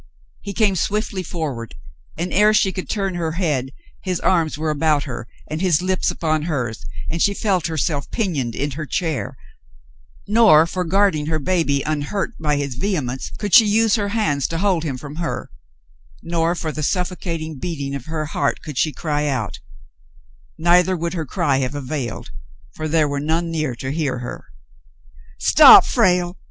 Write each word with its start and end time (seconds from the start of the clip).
He 0.41 0.51
came 0.53 0.75
swiftly 0.75 1.21
forward 1.21 1.75
and, 2.17 2.33
ere 2.33 2.55
she 2.55 2.71
could 2.71 2.89
turn 2.89 3.13
her 3.13 3.33
head, 3.33 3.69
his 4.03 4.19
arms 4.19 4.57
were 4.57 4.71
about 4.71 5.03
her, 5.03 5.27
and 5.47 5.61
his 5.61 5.83
lips 5.83 6.09
upon 6.09 6.41
hers, 6.41 6.83
and 7.11 7.21
she 7.21 7.35
felt 7.35 7.67
herself 7.67 8.09
pinioned 8.09 8.55
in 8.55 8.71
her 8.71 8.87
chair— 8.87 9.37
nor, 10.27 10.65
for 10.65 10.85
guarding 10.85 11.27
her 11.27 11.37
baby 11.37 11.83
unhurt 11.83 12.31
by 12.39 12.57
his 12.57 12.73
vehemence, 12.77 13.29
could 13.37 13.53
she 13.53 13.67
use 13.67 13.93
her 13.93 14.09
hands 14.09 14.47
to 14.47 14.57
hold 14.57 14.83
him 14.83 14.97
from 14.97 15.17
her; 15.17 15.51
nor 16.23 16.55
for 16.55 16.71
the 16.71 16.81
suffocating 16.81 17.59
beating 17.59 17.93
of 17.93 18.05
her 18.05 18.25
heart 18.25 18.63
could 18.63 18.79
she 18.79 18.91
cry 18.91 19.27
out; 19.27 19.59
neither 20.57 20.97
would 20.97 21.13
her 21.13 21.27
cry 21.27 21.57
have 21.59 21.75
availed, 21.75 22.31
for 22.73 22.87
there 22.87 23.07
were 23.07 23.19
none 23.19 23.51
near 23.51 23.75
to 23.75 23.91
hear 23.93 24.17
her. 24.17 24.45
"Stop, 25.37 25.85
Frale 25.85 26.39